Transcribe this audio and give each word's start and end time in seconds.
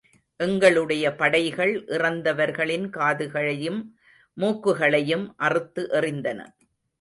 எங்களுடைய 0.39 1.15
படைகள், 1.15 1.85
இறந்தவர்களின் 1.87 2.87
காதுகளையும், 2.89 3.79
மூக்குகளையும் 4.37 5.33
அறுத்து 5.37 5.87
எறிந்தன. 5.91 6.39